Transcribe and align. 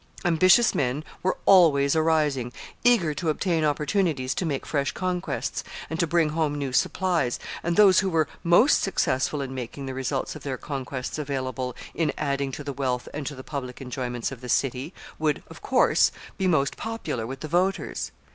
Ambitious 0.25 0.73
men 0.73 1.03
were 1.21 1.37
always 1.45 1.95
arising, 1.95 2.51
eager 2.83 3.13
to 3.13 3.29
obtain 3.29 3.63
opportunities 3.63 4.33
to 4.33 4.47
make 4.47 4.65
fresh 4.65 4.91
conquests, 4.93 5.63
and 5.91 5.99
to 5.99 6.07
bring 6.07 6.29
home 6.29 6.55
new 6.55 6.73
supplies, 6.73 7.37
and 7.61 7.75
those 7.77 7.99
who 7.99 8.09
were 8.09 8.27
most 8.43 8.81
successful 8.81 9.43
in 9.43 9.53
making 9.53 9.85
the 9.85 9.93
results 9.93 10.35
of 10.35 10.41
their 10.41 10.57
conquests 10.57 11.19
available 11.19 11.75
in 11.93 12.11
adding 12.17 12.51
to 12.51 12.63
the 12.63 12.73
wealth 12.73 13.07
and 13.13 13.27
to 13.27 13.35
the 13.35 13.43
public 13.43 13.79
enjoyments 13.79 14.31
of 14.31 14.41
the 14.41 14.49
city, 14.49 14.91
would, 15.19 15.43
of 15.49 15.61
course, 15.61 16.11
be 16.35 16.47
most 16.47 16.77
popular 16.77 17.27
with 17.27 17.41
the 17.41 17.47
voters. 17.47 18.11